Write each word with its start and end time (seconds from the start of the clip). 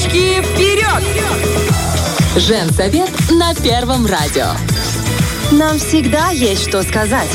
Девочки, 0.00 0.40
вперед! 0.42 1.04
Женсовет 2.36 3.10
на 3.32 3.54
Первом 3.54 4.06
радио. 4.06 4.46
Нам 5.52 5.78
всегда 5.78 6.30
есть 6.30 6.66
что 6.68 6.82
сказать. 6.82 7.28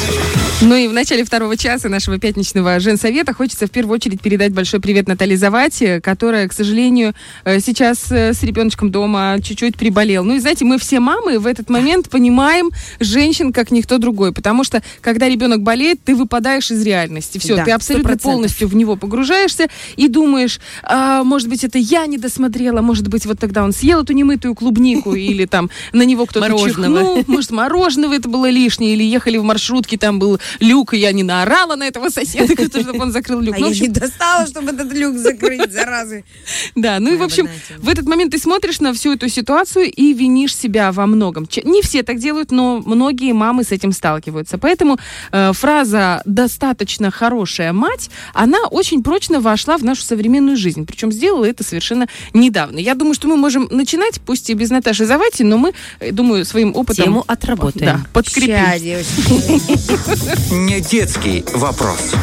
Ну 0.62 0.73
и 0.73 0.88
в 0.88 0.94
начале 0.94 1.26
второго 1.26 1.57
часа 1.57 1.89
нашего 1.89 2.17
пятничного 2.17 2.79
женсовета 2.79 3.33
хочется 3.33 3.67
в 3.67 3.71
первую 3.71 3.96
очередь 3.96 4.21
передать 4.21 4.54
большой 4.54 4.79
привет 4.79 5.05
Наталье 5.05 5.35
Завати, 5.35 5.99
которая, 5.99 6.47
к 6.47 6.54
сожалению, 6.54 7.13
э, 7.44 7.60
сейчас 7.60 8.10
э, 8.10 8.33
с 8.33 8.42
ребеночком 8.42 8.89
дома 8.89 9.35
чуть-чуть 9.44 9.76
приболел. 9.76 10.24
Ну 10.24 10.35
и 10.35 10.39
знаете, 10.39 10.63
мы 10.63 10.78
все 10.78 11.02
мамы 11.02 11.39
в 11.39 11.46
этот 11.46 11.70
момент 11.70 12.10
понимаем 12.10 12.70
женщин 13.02 13.52
как 13.52 13.70
никто 13.70 13.97
другой, 13.97 14.31
потому 14.31 14.63
что 14.63 14.81
когда 15.02 15.28
ребенок 15.28 15.62
болеет, 15.62 15.99
ты 16.05 16.16
выпадаешь 16.16 16.72
из 16.72 16.81
реальности. 16.84 17.38
Все, 17.38 17.58
Да, 17.58 17.66
ты 17.66 17.72
абсолютно 17.72 18.13
100%. 18.13 18.22
полностью 18.22 18.70
в 18.70 18.76
него 18.76 18.95
погружаешься 18.95 19.67
и 19.98 20.08
думаешь, 20.08 20.62
а, 20.84 21.26
может 21.26 21.49
быть, 21.49 21.66
это 21.66 21.77
я 21.80 22.05
не 22.05 22.17
досмотрела, 22.17 22.81
может 22.81 23.09
быть, 23.09 23.26
вот 23.26 23.39
тогда 23.39 23.61
он 23.66 23.73
съел 23.73 24.03
эту 24.03 24.13
немытую 24.13 24.55
клубнику 24.55 25.16
или 25.16 25.45
там 25.45 25.69
на 25.91 26.03
него 26.03 26.25
кто-то 26.25 26.47
чихнул, 26.58 27.25
может, 27.27 27.52
мороженого 27.52 28.13
это 28.13 28.30
было 28.30 28.49
лишнее, 28.49 28.94
или 28.94 29.03
ехали 29.03 29.35
в 29.38 29.44
маршрутке, 29.44 29.97
там 29.97 30.17
был 30.17 30.39
люк, 30.59 30.94
и 30.94 30.98
я 30.98 31.12
не 31.12 31.23
наорала 31.23 31.76
на 31.76 31.88
этого 31.88 32.09
соседа, 32.09 32.53
чтобы 32.81 32.99
он 32.99 33.12
закрыл 33.12 33.40
люк. 33.40 33.55
А 33.55 33.59
Ну, 33.59 33.66
я 33.66 33.72
общем, 33.72 33.84
не 33.84 33.90
достала, 33.90 34.48
чтобы 34.48 34.72
этот 34.72 34.91
люк 34.94 35.17
закрыть, 35.17 35.72
заразы. 35.72 36.23
да, 36.76 36.99
ну 36.99 37.13
и 37.13 37.17
в 37.17 37.23
общем, 37.23 37.49
в 37.77 37.90
этот 37.90 38.05
момент 38.05 38.31
ты 38.31 38.40
смотришь 38.40 38.80
на 38.80 38.94
всю 38.94 39.13
эту 39.13 39.30
ситуацию 39.30 39.91
и 39.91 40.13
винишь 40.13 40.55
себя 40.55 40.91
во 40.91 41.08
многом. 41.08 41.48
Не 41.63 41.81
все 41.81 42.03
так 42.03 42.20
делают, 42.20 42.52
но 42.52 42.81
многие 42.86 43.34
мамы 43.34 43.63
с 43.63 43.72
этим 43.72 43.91
сталкиваются. 43.91 44.58
Поэтому 44.58 44.98
э, 45.31 45.53
фраза 45.53 46.22
«достаточно 46.26 47.12
хорошая 47.12 47.73
мать», 47.73 48.09
она 48.34 48.59
очень 48.70 49.03
прочно 49.03 49.39
вошла 49.39 49.77
в 49.77 49.84
нашу 49.84 50.03
современную 50.03 50.58
жизнь. 50.58 50.86
Причем 50.86 51.12
сделала 51.12 51.45
это 51.45 51.64
совершенно 51.64 52.08
недавно. 52.34 52.80
Я 52.80 52.95
думаю, 52.95 53.14
что 53.14 53.27
мы 53.27 53.38
можем 53.38 53.67
начинать, 53.72 54.20
пусть 54.25 54.50
и 54.50 54.53
без 54.53 54.70
Наташи 54.70 55.05
Завати, 55.05 55.44
но 55.44 55.58
мы, 55.58 55.73
э, 56.00 56.12
думаю, 56.12 56.45
своим 56.45 56.75
опытом... 56.75 57.06
Тему 57.06 57.23
отработаем. 57.28 57.86
Да, 57.86 58.06
подкрепим. 58.14 58.56
Ща. 58.56 58.75
Не 60.52 60.80
детский 60.81 61.45
вопрос. 61.53 62.14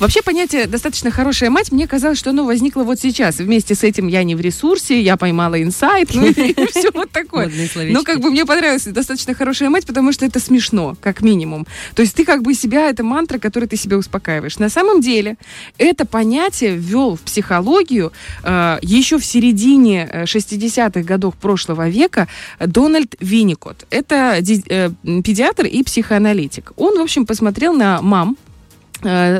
Вообще 0.00 0.22
понятие 0.22 0.66
«достаточно 0.66 1.10
хорошая 1.10 1.50
мать» 1.50 1.72
мне 1.72 1.86
казалось, 1.86 2.18
что 2.18 2.30
оно 2.30 2.46
возникло 2.46 2.84
вот 2.84 2.98
сейчас. 2.98 3.36
Вместе 3.36 3.74
с 3.74 3.84
этим 3.84 4.08
я 4.08 4.24
не 4.24 4.34
в 4.34 4.40
ресурсе, 4.40 4.98
я 4.98 5.18
поймала 5.18 5.62
инсайт, 5.62 6.14
ну 6.14 6.24
и 6.24 6.54
все 6.70 6.90
вот 6.94 7.10
такое. 7.10 7.52
Но 7.90 8.02
как 8.02 8.20
бы 8.20 8.30
мне 8.30 8.46
понравилось 8.46 8.84
«достаточно 8.84 9.34
хорошая 9.34 9.68
мать», 9.68 9.84
потому 9.86 10.12
что 10.12 10.24
это 10.24 10.40
смешно, 10.40 10.96
как 11.02 11.20
минимум. 11.20 11.66
То 11.94 12.00
есть 12.00 12.14
ты 12.14 12.24
как 12.24 12.40
бы 12.40 12.54
себя, 12.54 12.88
это 12.88 13.04
мантра, 13.04 13.38
которой 13.38 13.66
ты 13.66 13.76
себя 13.76 13.98
успокаиваешь. 13.98 14.58
На 14.58 14.70
самом 14.70 15.02
деле 15.02 15.36
это 15.76 16.06
понятие 16.06 16.76
ввел 16.76 17.16
в 17.16 17.20
психологию 17.20 18.10
э, 18.42 18.78
еще 18.80 19.18
в 19.18 19.24
середине 19.26 20.08
э, 20.10 20.24
60-х 20.24 21.02
годов 21.02 21.34
прошлого 21.36 21.90
века 21.90 22.26
Дональд 22.58 23.16
Винникот. 23.20 23.86
Это 23.90 24.38
э, 24.38 24.90
педиатр 25.22 25.66
и 25.66 25.82
психоаналитик. 25.82 26.72
Он, 26.76 26.98
в 26.98 27.02
общем, 27.02 27.26
посмотрел 27.26 27.74
на 27.74 28.00
мам, 28.00 28.38
э, 28.46 28.49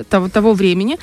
того, 0.09 0.29
того 0.29 0.53
времени. 0.55 0.99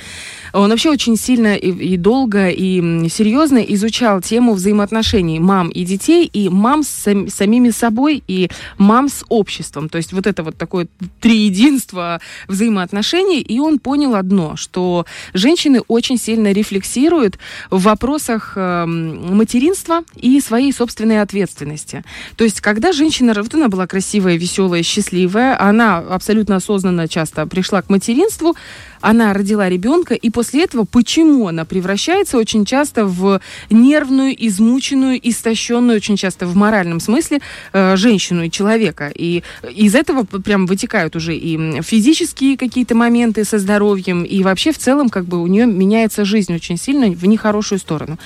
Он 0.54 0.70
вообще 0.70 0.90
очень 0.90 1.18
сильно 1.18 1.56
и, 1.56 1.72
и 1.72 1.98
долго, 1.98 2.50
и 2.50 3.08
серьезно 3.10 3.58
изучал 3.60 4.22
тему 4.22 4.54
взаимоотношений 4.54 5.40
мам 5.40 5.70
и 5.70 5.84
детей, 5.84 6.30
и 6.32 6.50
мам 6.50 6.84
с 6.84 6.90
сам- 6.90 7.30
самими 7.30 7.70
собой, 7.70 8.24
и 8.28 8.50
мам 8.78 9.10
с 9.10 9.24
обществом. 9.30 9.90
То 9.90 9.98
есть 9.98 10.14
вот 10.14 10.28
это 10.28 10.44
вот 10.44 10.58
такое 10.58 10.88
триединство 11.22 12.20
взаимоотношений. 12.48 13.42
И 13.42 13.60
он 13.60 13.80
понял 13.80 14.16
одно, 14.16 14.56
что 14.56 15.06
женщины 15.34 15.82
очень 15.88 16.18
сильно 16.18 16.52
рефлексируют 16.52 17.38
в 17.70 17.84
вопросах 17.84 18.54
эм, 18.56 19.36
материнства 19.36 20.04
и 20.16 20.40
своей 20.42 20.74
собственной 20.74 21.22
ответственности. 21.22 22.04
То 22.36 22.44
есть 22.44 22.62
когда 22.62 22.92
женщина, 22.92 23.34
вот 23.36 23.54
она 23.54 23.68
была 23.68 23.88
красивая, 23.88 24.38
веселая, 24.38 24.84
счастливая, 24.84 25.60
она 25.62 25.98
абсолютно 25.98 26.58
осознанно 26.58 27.08
часто 27.08 27.46
пришла 27.46 27.82
к 27.82 27.90
материнству, 27.90 28.56
она 29.02 29.34
родила 29.34 29.70
ребенка, 29.70 30.14
и 30.14 30.30
после 30.30 30.64
этого 30.64 30.86
почему 30.86 31.48
она 31.48 31.66
превращается 31.66 32.38
очень 32.38 32.66
часто 32.66 33.06
в 33.06 33.42
нервную, 33.70 34.36
измученную, 34.48 35.20
истощенную, 35.22 35.98
очень 35.98 36.18
часто 36.18 36.48
в 36.48 36.56
моральном 36.56 37.00
смысле 37.00 37.40
э, 37.74 37.96
женщину 37.96 38.44
и 38.44 38.52
человека. 38.52 39.12
И 39.14 39.44
из 39.74 39.96
этого 39.96 40.24
прям 40.24 40.66
вытекают 40.66 41.16
уже 41.16 41.36
и 41.36 41.82
физические 41.82 42.58
какие-то 42.58 42.96
моменты 42.96 43.44
со 43.44 43.60
здоровьем, 43.60 44.24
и 44.24 44.44
вообще 44.44 44.72
в 44.72 44.78
целом 44.78 45.10
как 45.10 45.26
бы 45.26 45.42
у 45.42 45.48
нее 45.48 45.66
меняется 45.66 46.26
жизнь 46.26 46.54
очень 46.54 46.78
сильно 46.78 47.08
в 47.08 47.26
нехорошую 47.26 47.80
сторону. 47.80 48.18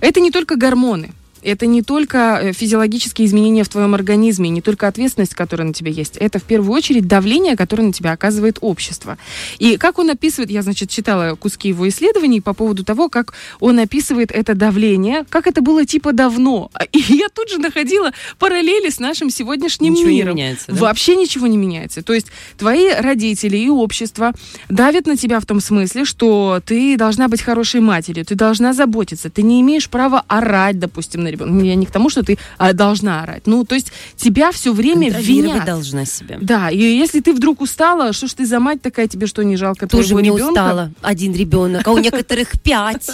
Это 0.00 0.20
не 0.20 0.30
только 0.30 0.56
гормоны. 0.56 1.10
Это 1.42 1.66
не 1.66 1.82
только 1.82 2.40
э, 2.42 2.52
физиологические 2.52 3.26
изменения 3.26 3.64
в 3.64 3.68
твоем 3.68 3.94
организме, 3.94 4.50
не 4.50 4.60
только 4.60 4.86
ответственность, 4.86 5.34
которая 5.34 5.68
на 5.68 5.74
тебе 5.74 5.92
есть. 5.92 6.16
Это 6.16 6.38
в 6.38 6.42
первую 6.42 6.72
очередь 6.72 7.06
давление, 7.06 7.56
которое 7.56 7.84
на 7.84 7.92
тебя 7.92 8.12
оказывает 8.12 8.58
общество. 8.60 9.18
И 9.58 9.76
как 9.76 9.98
он 9.98 10.10
описывает, 10.10 10.50
я, 10.50 10.62
значит, 10.62 10.90
читала 10.90 11.34
куски 11.36 11.68
его 11.68 11.88
исследований 11.88 12.40
по 12.40 12.54
поводу 12.54 12.84
того, 12.84 13.08
как 13.08 13.34
он 13.60 13.78
описывает 13.78 14.30
это 14.30 14.54
давление, 14.54 15.24
как 15.28 15.46
это 15.46 15.62
было 15.62 15.84
типа 15.86 16.12
давно. 16.12 16.70
И 16.92 16.98
я 16.98 17.28
тут 17.28 17.50
же 17.50 17.58
находила 17.58 18.12
параллели 18.38 18.90
с 18.90 18.98
нашим 18.98 19.30
сегодняшним 19.30 19.94
Ничего 19.94 20.10
не 20.10 20.16
миром. 20.16 20.36
меняется, 20.36 20.72
да? 20.72 20.74
Вообще 20.74 21.16
ничего 21.16 21.46
не 21.46 21.56
меняется. 21.56 22.02
То 22.02 22.12
есть 22.12 22.28
твои 22.58 22.90
родители 22.90 23.56
и 23.56 23.68
общество 23.68 24.32
давят 24.68 25.06
на 25.06 25.16
тебя 25.16 25.40
в 25.40 25.46
том 25.46 25.60
смысле, 25.60 26.04
что 26.04 26.60
ты 26.64 26.96
должна 26.96 27.28
быть 27.28 27.42
хорошей 27.42 27.80
матерью, 27.80 28.24
ты 28.24 28.34
должна 28.34 28.72
заботиться, 28.72 29.30
ты 29.30 29.42
не 29.42 29.60
имеешь 29.60 29.88
права 29.88 30.24
орать, 30.28 30.78
допустим, 30.78 31.24
на 31.24 31.29
ребенка. 31.30 31.64
Я 31.64 31.74
не 31.74 31.86
к 31.86 31.90
тому, 31.90 32.10
что 32.10 32.22
ты 32.22 32.38
а, 32.58 32.72
должна 32.72 33.22
орать. 33.22 33.46
Ну, 33.46 33.64
то 33.64 33.74
есть 33.74 33.92
тебя 34.16 34.52
все 34.52 34.72
время 34.72 35.10
винят. 35.10 35.64
должна 35.64 36.04
себя. 36.04 36.38
Да, 36.40 36.70
и 36.70 36.78
если 36.78 37.20
ты 37.20 37.32
вдруг 37.32 37.60
устала, 37.60 38.12
что 38.12 38.26
ж 38.26 38.34
ты 38.34 38.46
за 38.46 38.60
мать 38.60 38.82
такая, 38.82 39.06
тебе 39.08 39.26
что, 39.26 39.42
не 39.42 39.56
жалко 39.56 39.86
Тоже 39.86 40.14
мне 40.14 40.30
ребенка? 40.30 40.50
устала. 40.50 40.92
Один 41.02 41.34
ребенок, 41.34 41.86
а 41.86 41.92
у 41.92 41.98
некоторых 41.98 42.60
пять. 42.62 43.10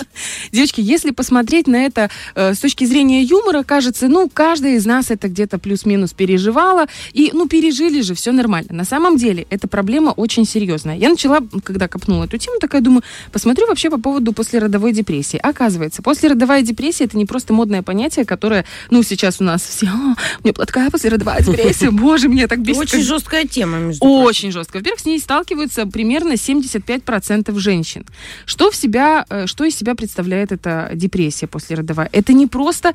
Девочки, 0.53 0.81
если 0.81 1.11
посмотреть 1.11 1.67
на 1.67 1.77
это 1.85 2.11
э, 2.35 2.55
с 2.55 2.59
точки 2.59 2.85
зрения 2.85 3.23
юмора, 3.23 3.63
кажется, 3.63 4.09
ну, 4.09 4.31
каждая 4.33 4.77
из 4.77 4.87
нас 4.87 5.11
это 5.11 5.29
где-то 5.29 5.59
плюс-минус 5.59 6.13
переживала, 6.13 6.87
и, 7.13 7.31
ну, 7.33 7.49
пережили 7.49 8.01
же, 8.01 8.15
все 8.15 8.33
нормально. 8.33 8.73
На 8.73 8.85
самом 8.85 9.17
деле, 9.17 9.47
эта 9.51 9.69
проблема 9.69 10.11
очень 10.11 10.47
серьезная. 10.47 10.97
Я 10.97 11.11
начала, 11.11 11.41
когда 11.65 11.89
копнула 11.89 12.25
эту 12.25 12.39
тему, 12.39 12.59
такая 12.61 12.81
думаю, 12.81 13.03
посмотрю 13.33 13.67
вообще 13.67 13.91
по 13.91 13.99
поводу 13.99 14.33
послеродовой 14.33 14.93
депрессии. 14.93 15.39
Оказывается, 15.43 16.03
послеродовая 16.03 16.63
депрессия 16.63 17.05
это 17.05 17.17
не 17.17 17.27
просто 17.27 17.53
модное 17.53 17.83
понятие, 17.83 18.06
которое, 18.25 18.65
ну, 18.91 19.03
сейчас 19.03 19.41
у 19.41 19.45
нас 19.45 19.63
все, 19.63 19.87
«А, 19.87 20.15
у 20.43 20.45
меня 20.45 20.53
такая 20.53 20.91
послеродовая 20.91 21.43
депрессия, 21.43 21.91
боже, 21.91 22.29
мне 22.29 22.47
так 22.47 22.61
бесит. 22.61 22.83
Очень 22.83 23.03
жесткая 23.03 23.45
тема, 23.47 23.79
между 23.79 24.05
очень 24.07 24.53
жестко. 24.53 24.79
Во-первых, 24.79 25.01
с 25.01 25.05
ней 25.05 25.19
сталкиваются 25.19 25.87
примерно 25.87 26.33
75% 26.37 27.59
женщин. 27.59 28.05
Что 28.45 28.71
в 28.71 28.77
себя, 28.77 29.25
э, 29.29 29.47
что 29.47 29.65
из 29.65 29.77
себя 29.77 29.95
представляет 29.95 30.53
эта 30.53 30.91
депрессия 30.95 31.47
послеродовая? 31.47 32.09
Это 32.13 32.33
не 32.33 32.47
просто 32.47 32.95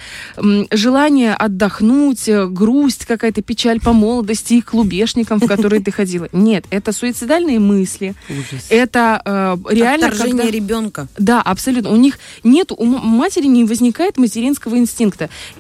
желание 0.72 1.34
отдохнуть, 1.34 2.28
э, 2.28 2.48
грусть, 2.48 3.06
какая-то 3.06 3.42
печаль 3.42 3.80
по 3.80 3.94
молодости 3.94 4.56
и 4.56 4.62
клубешникам, 4.62 5.40
в 5.40 5.48
которые 5.48 5.82
ты 5.82 5.92
ходила. 5.92 6.28
Нет, 6.34 6.66
это 6.70 6.92
суицидальные 6.92 7.60
мысли. 7.60 8.14
Ужас. 8.30 8.66
Это 8.70 9.22
э, 9.26 9.58
реально 9.74 10.08
Отторжение 10.08 10.38
когда- 10.44 10.52
ребенка. 10.52 11.08
да, 11.18 11.42
абсолютно. 11.42 11.92
У 11.92 11.96
них 11.96 12.20
нет, 12.44 12.72
у 12.72 12.86
матери 12.86 13.48
не 13.48 13.64
возникает 13.66 14.18
материнского 14.18 14.78
инстинкта. 14.78 15.01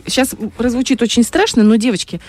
Сейчас 0.06 0.35
прозвучит 0.57 1.02
очень 1.02 1.24
страшно, 1.24 1.63
но, 1.63 1.75
девочки, 1.75 2.19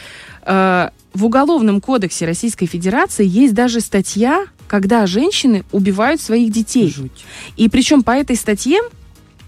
э, 0.45 0.89
в 1.15 1.25
Уголовном 1.25 1.81
кодексе 1.81 2.27
Российской 2.27 2.67
Федерации 2.67 3.27
есть 3.27 3.55
даже 3.55 3.81
статья, 3.81 4.47
когда 4.67 5.07
женщины 5.07 5.65
убивают 5.73 6.21
своих 6.21 6.51
детей. 6.51 6.91
Жуть. 6.91 7.25
И 7.57 7.69
причем 7.69 8.03
по 8.03 8.13
этой 8.13 8.37
статье 8.37 8.79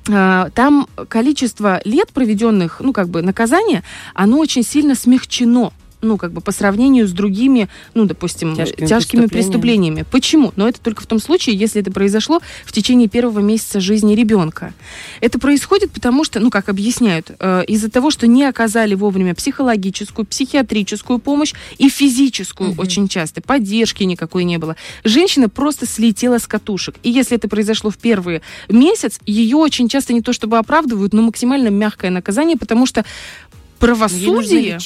э, 0.08 0.50
там 0.54 0.86
количество 1.08 1.80
лет 1.84 2.12
проведенных, 2.12 2.80
ну, 2.80 2.92
как 2.92 3.08
бы, 3.08 3.22
наказания, 3.22 3.82
оно 4.14 4.38
очень 4.38 4.62
сильно 4.62 4.94
смягчено. 4.94 5.72
Ну, 6.04 6.16
как 6.16 6.32
бы 6.32 6.40
по 6.40 6.52
сравнению 6.52 7.08
с 7.08 7.12
другими, 7.12 7.68
ну, 7.94 8.04
допустим, 8.04 8.54
Тяжкими 8.56 8.86
тяжкими, 8.86 9.20
преступлениями. 9.26 9.28
преступлениями. 9.28 10.04
Почему? 10.10 10.52
Но 10.56 10.68
это 10.68 10.80
только 10.80 11.02
в 11.02 11.06
том 11.06 11.18
случае, 11.18 11.56
если 11.56 11.80
это 11.80 11.90
произошло 11.90 12.40
в 12.64 12.72
течение 12.72 13.08
первого 13.08 13.40
месяца 13.40 13.80
жизни 13.80 14.14
ребенка. 14.14 14.72
Это 15.20 15.38
происходит 15.38 15.90
потому, 15.90 16.24
что, 16.24 16.40
ну, 16.40 16.50
как 16.50 16.68
объясняют, 16.68 17.30
э, 17.38 17.64
из-за 17.66 17.90
того, 17.90 18.10
что 18.10 18.26
не 18.26 18.44
оказали 18.44 18.94
вовремя 18.94 19.34
психологическую, 19.34 20.26
психиатрическую 20.26 21.18
помощь 21.18 21.54
и 21.78 21.88
физическую 21.88 22.70
Мгм. 22.70 22.78
очень 22.80 23.08
часто. 23.08 23.40
Поддержки 23.40 24.02
никакой 24.04 24.44
не 24.44 24.58
было. 24.58 24.76
Женщина 25.04 25.48
просто 25.48 25.86
слетела 25.86 26.38
с 26.38 26.46
катушек. 26.46 26.96
И 27.02 27.10
если 27.10 27.36
это 27.36 27.48
произошло 27.48 27.90
в 27.90 27.98
первый 27.98 28.42
месяц, 28.68 29.18
ее 29.26 29.56
очень 29.56 29.88
часто 29.88 30.12
не 30.12 30.20
то 30.22 30.32
чтобы 30.32 30.58
оправдывают, 30.58 31.12
но 31.12 31.22
максимально 31.22 31.68
мягкое 31.68 32.10
наказание, 32.10 32.56
потому 32.56 32.86
что 32.86 33.04
правосудие, 33.78 34.78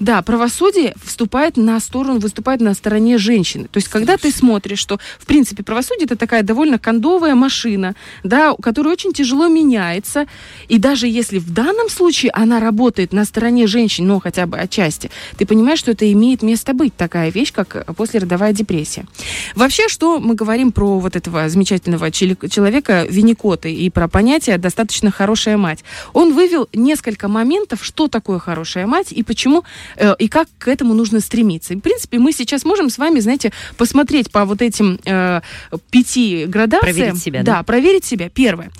да, 0.00 0.22
правосудие 0.22 0.94
вступает 1.02 1.56
на 1.56 1.80
сторону, 1.80 2.18
выступает 2.20 2.60
на 2.60 2.74
стороне 2.74 3.18
женщины. 3.18 3.68
То 3.70 3.78
есть, 3.78 3.88
когда 3.88 4.16
ты 4.16 4.30
смотришь, 4.30 4.78
что, 4.78 4.98
в 5.18 5.26
принципе, 5.26 5.62
правосудие 5.62 6.04
это 6.04 6.16
такая 6.16 6.42
довольно 6.42 6.78
кондовая 6.78 7.34
машина, 7.34 7.94
да, 8.24 8.54
которая 8.60 8.92
очень 8.92 9.12
тяжело 9.12 9.48
меняется, 9.48 10.26
и 10.68 10.78
даже 10.78 11.08
если 11.08 11.38
в 11.38 11.52
данном 11.52 11.88
случае 11.88 12.30
она 12.32 12.60
работает 12.60 13.12
на 13.12 13.24
стороне 13.24 13.66
женщин, 13.66 14.06
ну, 14.06 14.20
хотя 14.20 14.46
бы 14.46 14.58
отчасти, 14.58 15.10
ты 15.36 15.46
понимаешь, 15.46 15.78
что 15.78 15.90
это 15.90 16.10
имеет 16.12 16.42
место 16.42 16.74
быть, 16.74 16.96
такая 16.96 17.30
вещь, 17.30 17.52
как 17.52 17.84
послеродовая 17.96 18.52
депрессия. 18.52 19.06
Вообще, 19.54 19.88
что 19.88 20.20
мы 20.20 20.34
говорим 20.34 20.72
про 20.72 20.98
вот 20.98 21.16
этого 21.16 21.48
замечательного 21.48 22.10
человека 22.10 23.06
Винникота 23.08 23.68
и 23.68 23.90
про 23.90 24.08
понятие 24.08 24.58
«достаточно 24.58 25.10
хорошая 25.10 25.56
мать». 25.56 25.84
Он 26.12 26.32
вывел 26.32 26.68
несколько 26.72 27.28
моментов, 27.28 27.84
что 27.84 28.08
такое 28.08 28.17
хорошая 28.38 28.86
мать 28.86 29.12
и 29.12 29.22
почему, 29.22 29.64
э, 29.96 30.14
и 30.18 30.28
как 30.28 30.48
к 30.58 30.68
этому 30.68 30.94
нужно 30.94 31.20
стремиться. 31.20 31.74
И, 31.74 31.76
в 31.76 31.80
принципе, 31.80 32.18
мы 32.18 32.32
сейчас 32.32 32.64
можем 32.64 32.90
с 32.90 32.98
вами, 32.98 33.20
знаете, 33.20 33.52
посмотреть 33.76 34.30
по 34.30 34.44
вот 34.44 34.62
этим 34.62 34.98
э, 35.04 35.40
пяти 35.90 36.44
градациям. 36.46 36.94
Проверить 36.94 37.22
себя, 37.22 37.42
Да, 37.42 37.56
да? 37.58 37.62
проверить 37.62 38.04
себя. 38.04 38.28
Первое. 38.28 38.70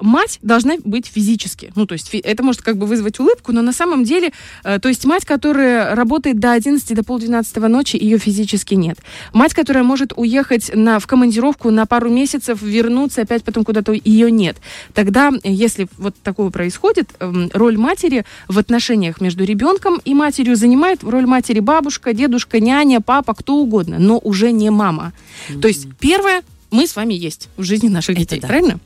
Мать 0.00 0.38
должна 0.42 0.74
быть 0.84 1.06
физически. 1.06 1.72
Ну, 1.76 1.86
то 1.86 1.92
есть 1.92 2.08
это 2.12 2.42
может 2.42 2.62
как 2.62 2.76
бы 2.76 2.86
вызвать 2.86 3.18
улыбку, 3.20 3.52
но 3.52 3.62
на 3.62 3.72
самом 3.72 4.04
деле, 4.04 4.32
э, 4.64 4.78
то 4.78 4.88
есть 4.88 5.04
мать, 5.04 5.24
которая 5.24 5.94
работает 5.94 6.38
до 6.38 6.52
11, 6.52 6.94
до 6.94 7.04
полдвенадцатого 7.04 7.68
ночи, 7.68 7.96
ее 7.96 8.18
физически 8.18 8.74
нет. 8.74 8.98
Мать, 9.32 9.54
которая 9.54 9.84
может 9.84 10.12
уехать 10.16 10.70
на, 10.74 10.98
в 10.98 11.06
командировку 11.06 11.70
на 11.70 11.86
пару 11.86 12.10
месяцев, 12.10 12.62
вернуться, 12.62 13.22
опять 13.22 13.44
потом 13.44 13.64
куда-то, 13.64 13.92
ее 13.92 14.30
нет. 14.30 14.56
Тогда, 14.94 15.30
э, 15.30 15.52
если 15.52 15.88
вот 15.98 16.14
такое 16.22 16.50
происходит, 16.50 17.10
эм, 17.20 17.50
роль 17.52 17.76
матери 17.76 18.24
в 18.48 18.58
отношениях 18.58 19.20
между 19.20 19.44
ребенком 19.44 20.00
и 20.04 20.14
матерью 20.14 20.56
занимает 20.56 21.02
роль 21.04 21.26
матери 21.26 21.60
бабушка, 21.60 22.12
дедушка, 22.12 22.60
няня, 22.60 23.00
папа, 23.00 23.34
кто 23.34 23.56
угодно, 23.56 23.98
но 23.98 24.18
уже 24.18 24.52
не 24.52 24.70
мама. 24.70 25.12
То 25.60 25.68
есть 25.68 25.88
первое, 25.98 26.42
мы 26.70 26.86
с 26.86 26.96
вами 26.96 27.14
есть 27.14 27.48
в 27.56 27.62
жизни 27.62 27.88
наших 27.88 28.16
Это 28.16 28.20
детей, 28.20 28.40
да. 28.40 28.48
правильно? 28.48 28.80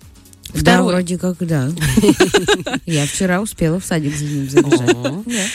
Да, 0.52 0.60
Второе. 0.60 0.94
вроде 0.94 1.18
как 1.18 1.36
да. 1.38 1.68
Я 2.86 3.06
вчера 3.06 3.40
успела 3.40 3.80
в 3.80 3.84
садик 3.84 4.14
за 4.14 4.24
ним 4.24 4.48
забежать. 4.48 4.96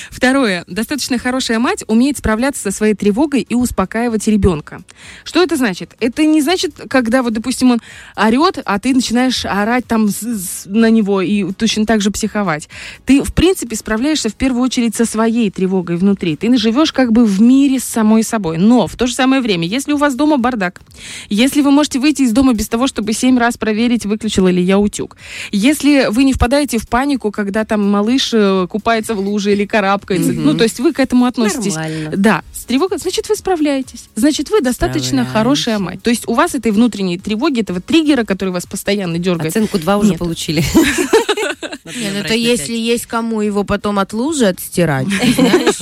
Второе. 0.09 0.65
Достаточно 0.67 1.17
хорошая 1.17 1.59
мать 1.59 1.83
умеет 1.87 2.17
справляться 2.17 2.63
со 2.63 2.71
своей 2.71 2.95
тревогой 2.95 3.41
и 3.41 3.55
успокаивать 3.55 4.27
ребенка. 4.27 4.81
Что 5.23 5.41
это 5.41 5.55
значит? 5.55 5.95
Это 5.99 6.25
не 6.25 6.41
значит, 6.41 6.75
когда 6.89 7.23
вот, 7.23 7.33
допустим, 7.33 7.71
он 7.71 7.81
орет, 8.15 8.59
а 8.65 8.79
ты 8.79 8.93
начинаешь 8.93 9.45
орать 9.45 9.85
там 9.85 10.09
на 10.65 10.89
него 10.89 11.21
и 11.21 11.51
точно 11.53 11.85
так 11.85 12.01
же 12.01 12.11
психовать. 12.11 12.67
Ты, 13.05 13.23
в 13.23 13.33
принципе, 13.33 13.75
справляешься 13.75 14.29
в 14.29 14.35
первую 14.35 14.63
очередь 14.63 14.95
со 14.95 15.05
своей 15.05 15.49
тревогой 15.51 15.97
внутри. 15.97 16.35
Ты 16.35 16.55
живешь 16.57 16.91
как 16.91 17.11
бы 17.11 17.25
в 17.25 17.41
мире 17.41 17.79
с 17.79 17.83
самой 17.83 18.23
собой. 18.23 18.57
Но 18.57 18.87
в 18.87 18.95
то 18.95 19.07
же 19.07 19.13
самое 19.13 19.41
время, 19.41 19.67
если 19.67 19.93
у 19.93 19.97
вас 19.97 20.15
дома 20.15 20.37
бардак, 20.37 20.81
если 21.29 21.61
вы 21.61 21.71
можете 21.71 21.99
выйти 21.99 22.23
из 22.23 22.31
дома 22.31 22.53
без 22.53 22.67
того, 22.67 22.87
чтобы 22.87 23.13
семь 23.13 23.37
раз 23.37 23.57
проверить, 23.57 24.05
выключила 24.05 24.47
ли 24.49 24.61
я 24.61 24.78
утюг, 24.79 25.17
если 25.51 26.07
вы 26.09 26.23
не 26.23 26.33
впадаете 26.33 26.77
в 26.77 26.87
панику, 26.87 27.31
когда 27.31 27.65
там 27.65 27.89
малыш 27.89 28.31
э, 28.33 28.67
купается 28.69 29.13
в 29.13 29.19
луже 29.19 29.51
или 29.53 29.65
карабкается, 29.65 30.31
Мгм. 30.33 30.45
ну, 30.45 30.53
то 30.55 30.63
есть 30.63 30.79
вы 30.79 30.93
к 30.93 30.99
этому 30.99 31.25
относитесь. 31.25 31.75
Нормально. 31.75 32.11
Да, 32.15 32.43
с 32.53 32.65
тревогой, 32.65 32.97
значит, 32.97 33.29
вы 33.29 33.35
справляетесь. 33.35 34.05
Значит, 34.15 34.49
вы 34.49 34.61
достаточно 34.61 35.25
хорошая 35.25 35.79
мать. 35.79 36.01
То 36.03 36.09
есть 36.09 36.27
у 36.27 36.33
вас 36.33 36.55
этой 36.55 36.71
внутренней 36.71 37.17
тревоги, 37.17 37.61
этого 37.61 37.81
триггера, 37.81 38.23
который 38.23 38.49
вас 38.49 38.65
постоянно 38.65 39.17
дергает. 39.19 39.55
Оценку 39.55 39.77
2 39.77 39.97
уже 39.97 40.09
Нет. 40.11 40.19
получили. 40.19 40.63
Нет, 41.85 42.13
это 42.25 42.33
если 42.35 42.73
есть 42.75 43.05
кому 43.07 43.41
его 43.41 43.63
потом 43.63 43.99
от 43.99 44.13
лужи 44.13 44.45
отстирать, 44.45 45.07
знаешь? 45.35 45.79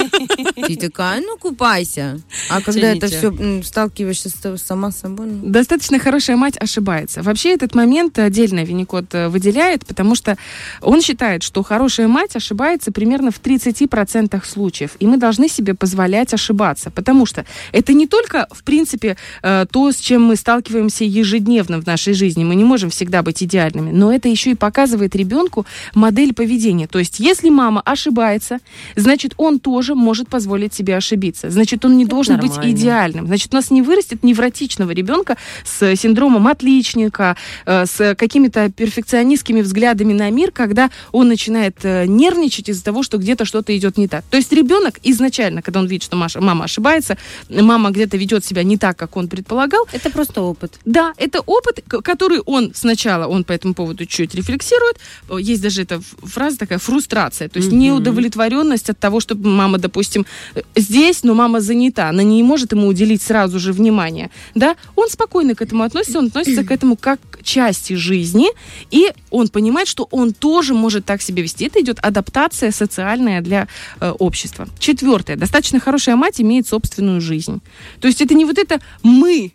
Ты 0.66 0.76
такая, 0.76 1.22
ну 1.22 1.38
купайся. 1.38 2.20
А 2.50 2.62
когда 2.62 2.88
это 2.94 3.08
все 3.08 3.64
сталкиваешься 3.64 4.30
с- 4.30 4.58
сама 4.64 4.92
с 4.92 4.98
собой, 4.98 5.28
ну, 5.28 5.50
Достаточно 5.50 6.00
хорошая 6.00 6.36
мать 6.36 6.56
ошибается. 6.60 7.22
Вообще 7.22 7.54
этот 7.54 7.76
момент 7.76 8.18
отдельно 8.18 8.64
Винникот 8.64 9.14
э, 9.14 9.28
выделяет, 9.30 9.86
потому 9.86 10.16
что 10.16 10.36
он 10.82 11.02
считает, 11.02 11.44
что 11.44 11.62
хорошая 11.64 12.08
мать 12.08 12.36
ошибается 12.36 12.92
примерно 12.92 13.30
в 13.32 13.40
30% 13.40 14.44
случаев. 14.46 14.92
И 15.00 15.06
мы 15.06 15.18
должны 15.18 15.48
себе 15.48 15.74
позволять 15.76 16.34
ошибаться, 16.34 16.90
потому 16.90 17.26
что 17.26 17.46
это 17.72 17.94
не 17.94 18.08
только, 18.08 18.48
в 18.52 18.64
принципе, 18.64 19.16
э, 19.44 19.66
то, 19.72 19.92
с 19.92 19.98
чем 19.98 20.24
мы 20.24 20.36
сталкиваемся 20.36 21.04
ежедневно 21.04 21.80
в 21.80 21.86
нашей 21.86 22.14
жизни. 22.14 22.44
Мы 22.44 22.56
не 22.56 22.64
можем 22.64 22.90
всегда 22.90 23.22
быть 23.22 23.44
идеальными, 23.44 23.92
но 23.92 24.12
это 24.12 24.28
еще 24.28 24.52
и 24.52 24.56
показывает 24.56 25.16
ребенку 25.16 25.66
модель 25.94 26.34
поведения. 26.34 26.88
То 26.88 27.00
есть 27.00 27.20
если 27.20 27.50
мама 27.50 27.82
ошибается, 27.82 28.60
значит, 28.96 29.34
он 29.38 29.60
тоже 29.60 29.94
может 29.94 30.28
позволить 30.30 30.47
себе 30.74 30.96
ошибиться. 30.98 31.50
Значит, 31.50 31.84
он 31.86 31.98
не 31.98 32.06
должен 32.06 32.38
быть 32.38 32.52
нормально. 32.52 32.72
идеальным. 32.74 33.28
Значит, 33.28 33.54
у 33.54 33.56
нас 33.58 33.72
не 33.72 33.82
вырастет 33.82 34.24
невротичного 34.24 34.92
ребенка 34.92 35.38
с 35.66 35.96
синдромом 35.96 36.48
отличника, 36.48 37.36
э, 37.66 37.86
с 37.86 38.16
какими-то 38.16 38.70
перфекционистскими 38.72 39.62
взглядами 39.62 40.14
на 40.14 40.30
мир, 40.30 40.52
когда 40.52 40.90
он 41.12 41.28
начинает 41.28 41.78
э, 41.84 42.06
нервничать 42.06 42.70
из-за 42.70 42.84
того, 42.84 43.04
что 43.04 43.18
где-то 43.18 43.46
что-то 43.46 43.76
идет 43.78 43.98
не 43.98 44.08
так. 44.08 44.24
То 44.30 44.38
есть 44.38 44.52
ребенок 44.54 45.00
изначально, 45.04 45.62
когда 45.62 45.80
он 45.80 45.88
видит, 45.88 46.04
что 46.04 46.16
Маша- 46.18 46.42
мама 46.42 46.66
ошибается, 46.66 47.18
мама 47.50 47.92
где-то 47.92 48.18
ведет 48.18 48.46
себя 48.46 48.64
не 48.64 48.78
так, 48.78 48.98
как 48.98 49.18
он 49.18 49.28
предполагал, 49.28 49.86
Это 49.92 50.10
просто 50.10 50.42
опыт. 50.42 50.80
да, 50.86 51.14
это 51.18 51.42
опыт, 51.42 51.84
который 52.04 52.40
он 52.40 52.72
сначала, 52.76 53.28
он 53.28 53.44
по 53.44 53.52
этому 53.54 53.74
поводу 53.74 54.06
чуть 54.06 54.36
рефлексирует. 54.36 54.98
О, 55.30 55.38
Есть 55.38 55.62
даже 55.62 55.82
эта 55.84 56.02
фраза 56.24 56.58
такая, 56.58 56.80
фрустрация, 56.80 57.50
то 57.50 57.58
есть 57.58 57.72
Мгм. 57.72 57.80
неудовлетворенность 57.80 58.90
от 58.90 59.00
того, 59.00 59.20
что 59.20 59.36
мама, 59.36 59.78
допустим, 59.78 60.22
э, 60.22 60.26
здесь, 60.76 61.24
но 61.24 61.34
мама 61.34 61.62
занята, 61.62 62.10
она 62.10 62.24
не 62.24 62.44
может 62.44 62.72
ему 62.72 62.88
уделить 62.88 63.22
сразу 63.22 63.60
же 63.60 63.74
внимание, 63.74 64.30
да, 64.56 64.76
он 64.96 65.10
спокойно 65.10 65.56
к 65.56 65.62
этому 65.62 65.84
относится, 65.84 66.20
он 66.20 66.28
относится 66.28 66.64
к 66.64 66.72
этому 66.72 66.96
как 66.96 67.20
к 67.30 67.44
части 67.44 67.94
жизни, 67.94 68.48
и 68.92 69.12
он 69.30 69.48
понимает, 69.48 69.88
что 69.88 70.08
он 70.12 70.34
тоже 70.34 70.74
может 70.74 71.06
так 71.06 71.22
себя 71.22 71.44
вести. 71.44 71.66
Это 71.66 71.82
идет 71.82 72.00
адаптация 72.00 72.72
социальная 72.72 73.42
для 73.42 73.68
э, 74.00 74.10
общества. 74.12 74.68
Четвертое. 74.80 75.36
Достаточно 75.36 75.80
хорошая 75.80 76.16
мать 76.16 76.42
имеет 76.42 76.68
собственную 76.68 77.22
жизнь. 77.22 77.62
То 78.00 78.08
есть 78.08 78.22
это 78.22 78.34
не 78.34 78.46
вот 78.46 78.58
это 78.58 78.80
мы, 79.04 79.54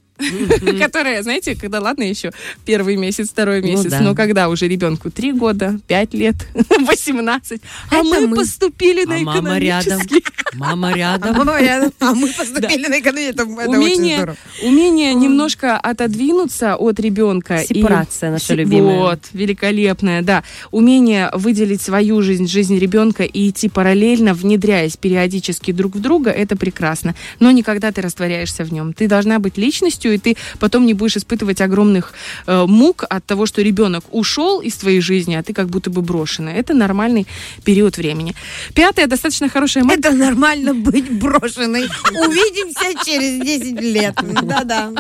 которая, 0.78 1.22
знаете, 1.22 1.54
когда, 1.56 1.80
ладно, 1.80 2.02
еще 2.02 2.32
первый 2.64 2.96
месяц, 2.96 3.28
второй 3.30 3.60
Ну 3.60 3.68
месяц, 3.68 3.92
но 4.00 4.14
когда 4.14 4.48
уже 4.48 4.68
ребенку 4.68 5.10
три 5.10 5.32
года, 5.32 5.78
пять 5.86 6.14
лет, 6.14 6.36
18, 6.54 7.60
а 7.90 7.94
Это 7.96 8.04
мы, 8.04 8.26
мы. 8.26 8.36
поступили 8.36 9.04
на 9.04 9.16
А 9.16 9.20
мама 9.20 9.58
рядом. 9.58 9.98
экономический. 10.00 10.24
Мама 10.54 10.88
А 10.88 10.96
рядом. 10.96 11.36
мама 11.38 11.60
рядом, 11.60 11.92
а 12.00 12.14
мы 12.14 12.28
поступили 12.28 12.86
на 12.86 12.96
очень 12.96 13.82
Умение, 13.82 14.36
умение 14.62 15.14
немножко 15.14 15.76
отодвинуться 15.78 16.76
от 16.76 17.00
ребенка. 17.00 17.64
Сепарация 17.66 18.30
наша 18.30 18.54
любимая. 18.54 18.98
Вот, 18.98 19.20
великолепная, 19.32 20.22
да. 20.22 20.44
Умение 20.70 21.30
выделить 21.32 21.80
свою 21.82 22.22
жизнь, 22.22 22.46
жизнь 22.46 22.78
ребенка 22.78 23.22
и 23.24 23.48
идти 23.50 23.68
параллельно, 23.68 24.34
внедряясь 24.34 24.96
периодически 24.96 25.72
друг 25.72 25.96
в 25.96 26.00
друга, 26.00 26.30
это 26.30 26.56
прекрасно. 26.56 27.14
Но 27.40 27.50
никогда 27.50 27.92
ты 27.92 28.00
растворяешься 28.02 28.64
в 28.64 28.72
нем. 28.72 28.92
Ты 28.92 29.08
должна 29.08 29.38
быть 29.38 29.56
личностью, 29.58 30.01
и 30.10 30.18
ты 30.18 30.36
потом 30.58 30.86
не 30.86 30.94
будешь 30.94 31.16
испытывать 31.16 31.60
огромных 31.60 32.12
э, 32.46 32.64
мук 32.66 33.04
от 33.08 33.24
того, 33.24 33.46
что 33.46 33.62
ребенок 33.62 34.04
ушел 34.10 34.60
из 34.60 34.76
твоей 34.76 35.00
жизни, 35.00 35.34
а 35.34 35.42
ты 35.42 35.52
как 35.52 35.68
будто 35.68 35.90
бы 35.90 36.02
брошена. 36.02 36.52
Это 36.52 36.74
нормальный 36.74 37.26
период 37.64 37.96
времени. 37.96 38.34
Пятое, 38.74 39.06
достаточно 39.06 39.48
хорошая 39.48 39.84
мать. 39.84 39.98
Это 39.98 40.10
нормально 40.12 40.74
быть 40.74 41.10
брошенной. 41.10 41.88
Увидимся 42.10 43.04
через 43.04 43.44
10 43.44 43.80
лет. 43.80 44.14
Да-да. 44.42 44.92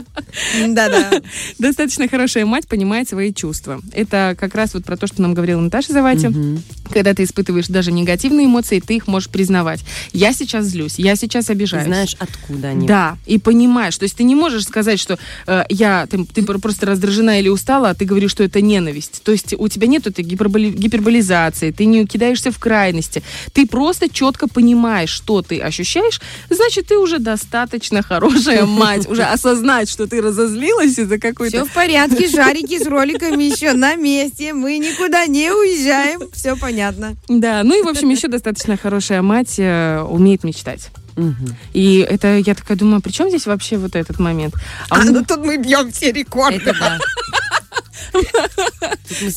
Да-да. 0.68 1.22
Достаточно 1.58 2.08
хорошая 2.08 2.46
мать 2.46 2.68
понимает 2.68 3.08
свои 3.08 3.32
чувства. 3.32 3.80
Это 3.92 4.36
как 4.38 4.54
раз 4.54 4.74
вот 4.74 4.84
про 4.84 4.96
то, 4.96 5.06
что 5.06 5.22
нам 5.22 5.34
говорила 5.34 5.60
Наташа 5.60 5.92
Завати. 5.92 6.28
Мгм. 6.28 6.62
Когда 6.92 7.14
ты 7.14 7.24
испытываешь 7.24 7.66
даже 7.68 7.92
негативные 7.92 8.46
эмоции, 8.46 8.80
ты 8.80 8.96
их 8.96 9.06
можешь 9.06 9.28
признавать. 9.28 9.80
Я 10.12 10.32
сейчас 10.32 10.66
злюсь, 10.66 10.94
я 10.98 11.16
сейчас 11.16 11.46
Ты 11.46 11.52
обижаюсь. 11.52 11.86
знаешь, 11.86 12.16
откуда 12.18 12.68
они. 12.68 12.86
Да, 12.86 13.16
и 13.26 13.38
понимаешь. 13.38 13.96
То 13.96 14.04
есть 14.04 14.16
ты 14.16 14.24
не 14.24 14.34
можешь 14.34 14.64
сказать, 14.64 15.00
что 15.00 15.18
э, 15.46 15.64
я, 15.68 16.06
ты, 16.06 16.24
ты 16.24 16.42
пр- 16.42 16.58
просто 16.58 16.86
раздражена 16.86 17.40
или 17.40 17.48
устала, 17.48 17.90
а 17.90 17.94
ты 17.94 18.04
говоришь, 18.04 18.30
что 18.30 18.44
это 18.44 18.60
ненависть. 18.60 19.22
То 19.24 19.32
есть 19.32 19.54
у 19.56 19.68
тебя 19.68 19.86
нет 19.86 20.06
этой 20.06 20.24
гиперболи- 20.24 20.70
гиперболизации, 20.72 21.70
ты 21.70 21.84
не 21.86 22.06
кидаешься 22.06 22.50
в 22.52 22.58
крайности. 22.58 23.22
Ты 23.52 23.66
просто 23.66 24.08
четко 24.08 24.48
понимаешь, 24.48 25.10
что 25.10 25.42
ты 25.42 25.58
ощущаешь, 25.60 26.20
значит, 26.50 26.88
ты 26.88 26.98
уже 26.98 27.18
достаточно 27.18 28.02
хорошая 28.02 28.64
мать. 28.66 29.08
Уже 29.08 29.22
осознать, 29.22 29.88
что 29.90 30.06
ты 30.06 30.20
разозлилась 30.20 30.98
из-за 30.98 31.18
какой-то 31.18 31.56
Все 31.58 31.64
в 31.64 31.72
порядке, 31.72 32.28
шарики 32.28 32.82
с 32.82 32.86
роликами 32.86 33.44
еще 33.44 33.72
на 33.72 33.94
месте. 33.96 34.52
Мы 34.52 34.78
никуда 34.78 35.26
не 35.26 35.50
уезжаем. 35.50 36.20
Все 36.32 36.56
понятно. 36.56 36.81
Да, 37.28 37.62
ну 37.62 37.78
и, 37.78 37.82
в 37.82 37.88
общем, 37.88 38.08
еще 38.10 38.28
достаточно 38.28 38.76
хорошая 38.76 39.22
мать 39.22 39.54
э, 39.58 40.00
умеет 40.08 40.44
мечтать. 40.44 40.90
И 41.74 42.06
это, 42.08 42.38
я 42.38 42.54
такая 42.54 42.76
думаю, 42.78 43.02
при 43.02 43.10
чем 43.12 43.28
здесь 43.28 43.46
вообще 43.46 43.76
вот 43.76 43.96
этот 43.96 44.18
момент? 44.18 44.54
А 44.88 44.96
А 44.96 45.00
у- 45.00 45.12
ну 45.12 45.22
тут 45.24 45.44
мы 45.44 45.58
бьем 45.58 45.92
все 45.92 46.10
рекорды. 46.10 46.56
Это 46.56 46.72
да. 46.78 46.98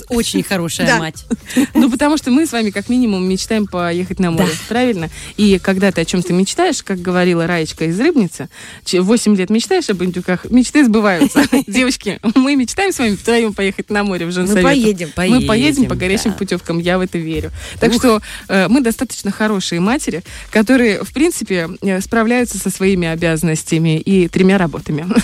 Очень 0.10 0.43
хорошая 0.43 0.88
Да. 0.88 1.00
мать. 1.00 1.25
Ну, 1.74 1.89
потому 1.89 2.17
что 2.17 2.31
мы 2.31 2.45
с 2.45 2.51
вами 2.51 2.69
как 2.69 2.89
минимум 2.89 3.27
мечтаем 3.27 3.67
поехать 3.67 4.19
на 4.19 4.31
море, 4.31 4.51
правильно? 4.67 5.10
И 5.38 5.60
когда 5.60 5.91
ты 5.91 6.01
о 6.01 6.05
чем-то 6.05 6.34
мечтаешь, 6.34 6.84
как 6.84 7.01
говорила 7.01 7.48
Раечка 7.48 7.86
из 7.86 8.00
Рыбницы, 8.00 8.50
8 8.91 9.36
лет 9.36 9.50
мечтаешь 9.50 9.89
об 9.89 10.03
индюках, 10.03 10.45
мечты 10.50 10.86
сбываются. 10.86 11.43
Девочки, 11.67 12.19
мы 12.36 12.55
мечтаем 12.55 12.91
с 12.91 13.00
вами 13.00 13.15
втроем 13.15 13.53
поехать 13.53 13.89
на 13.89 14.03
море 14.03 14.25
в 14.25 14.29
Мы 14.29 14.34
Женсовет. 14.34 14.63
поедем. 14.63 15.07
Мы 15.10 15.13
поедем 15.13 15.48
Поедем, 15.55 15.86
по 15.88 15.95
горячим 15.95 16.31
да. 16.31 16.38
путевкам, 16.38 16.79
я 16.79 16.98
в 16.98 17.01
это 17.01 17.17
верю. 17.17 17.51
Так 17.79 17.93
что 17.93 18.22
э, 18.48 18.67
мы 18.67 18.81
достаточно 18.81 19.31
хорошие 19.31 19.79
матери, 19.81 20.24
которые, 20.51 21.03
в 21.03 21.12
принципе, 21.13 21.69
э, 21.81 22.01
справляются 22.01 22.57
со 22.57 22.69
своими 22.69 23.07
обязанностями 23.07 24.00
и 24.00 24.27
тремя 24.27 24.57
работами. 24.57 25.05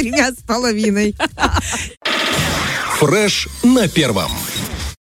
Тремя 0.00 0.32
с 0.32 0.42
половиной. 0.46 1.14
Фреш 2.98 3.48
на 3.62 3.86
первом. 3.86 4.30